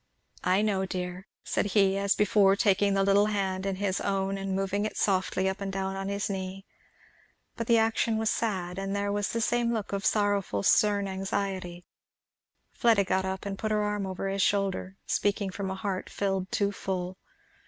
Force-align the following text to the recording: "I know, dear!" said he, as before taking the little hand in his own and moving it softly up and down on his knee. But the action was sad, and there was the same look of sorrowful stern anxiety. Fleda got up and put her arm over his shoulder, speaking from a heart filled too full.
"I 0.43 0.63
know, 0.63 0.87
dear!" 0.87 1.27
said 1.43 1.67
he, 1.77 1.95
as 1.95 2.15
before 2.15 2.55
taking 2.55 2.95
the 2.95 3.03
little 3.03 3.27
hand 3.27 3.67
in 3.67 3.75
his 3.75 4.01
own 4.01 4.35
and 4.35 4.55
moving 4.55 4.83
it 4.83 4.97
softly 4.97 5.47
up 5.47 5.61
and 5.61 5.71
down 5.71 5.95
on 5.95 6.09
his 6.09 6.27
knee. 6.27 6.65
But 7.55 7.67
the 7.67 7.77
action 7.77 8.17
was 8.17 8.31
sad, 8.31 8.79
and 8.79 8.95
there 8.95 9.11
was 9.11 9.27
the 9.29 9.41
same 9.41 9.71
look 9.71 9.93
of 9.93 10.03
sorrowful 10.03 10.63
stern 10.63 11.07
anxiety. 11.07 11.85
Fleda 12.71 13.03
got 13.03 13.25
up 13.25 13.45
and 13.45 13.59
put 13.59 13.69
her 13.69 13.83
arm 13.83 14.07
over 14.07 14.27
his 14.27 14.41
shoulder, 14.41 14.97
speaking 15.05 15.51
from 15.51 15.69
a 15.69 15.75
heart 15.75 16.09
filled 16.09 16.51
too 16.51 16.71
full. 16.71 17.19